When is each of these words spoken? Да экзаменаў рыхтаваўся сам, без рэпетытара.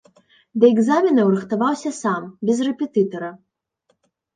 Да 0.63 0.67
экзаменаў 0.73 1.27
рыхтаваўся 1.37 1.95
сам, 2.01 2.21
без 2.51 2.57
рэпетытара. 2.73 3.31